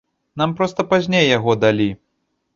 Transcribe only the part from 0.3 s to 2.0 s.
Нам проста пазней яго далі.